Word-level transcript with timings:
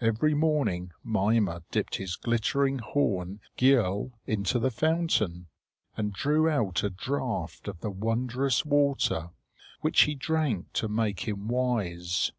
Every 0.00 0.32
morning 0.32 0.92
Mimer 1.02 1.64
dipped 1.72 1.96
his 1.96 2.14
glittering 2.14 2.78
horn 2.78 3.40
Giöll 3.58 4.12
into 4.26 4.60
the 4.60 4.70
fountain 4.70 5.48
and 5.96 6.12
drew 6.12 6.48
out 6.48 6.84
a 6.84 6.90
draught 6.90 7.66
of 7.66 7.80
the 7.80 7.90
wondrous 7.90 8.64
water, 8.64 9.30
which 9.80 10.02
he 10.02 10.14
drank 10.14 10.72
to 10.74 10.86
make 10.86 11.26
him 11.26 11.48
wise. 11.48 12.30